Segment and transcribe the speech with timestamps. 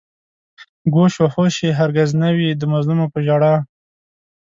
[0.93, 3.53] گوش و هوش يې هر گِز نه وي د مظلومو په ژړا